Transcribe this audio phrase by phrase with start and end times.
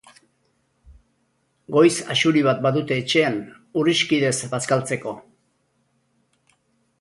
[1.75, 3.37] Goiz axuri bat badute etxean
[3.83, 5.15] Urrixkidez bazkaltzeko.